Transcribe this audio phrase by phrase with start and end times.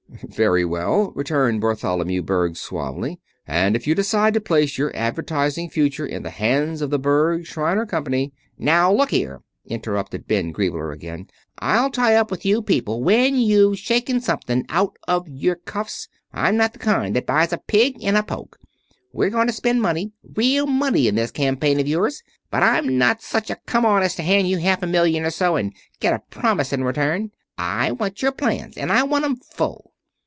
[0.27, 3.19] "Very well," returned Bartholomew Berg suavely.
[3.47, 7.45] "And if you decide to place your advertising future in the hands of the Berg,
[7.45, 8.31] Shriner Company"
[8.75, 11.27] "Now look here," interrupted Ben Griebler again.
[11.59, 16.07] "I'll tie up with you people when you've shaken something out of your cuffs.
[16.33, 18.59] I'm not the kind that buys a pig in a poke.
[19.13, 22.21] We're going to spend money real money in this campaign of ours.
[22.51, 25.31] But I'm not such a come on as to hand you half a million or
[25.31, 27.31] so and get a promise in return.
[27.57, 29.89] I want your plans, and I want 'em in full."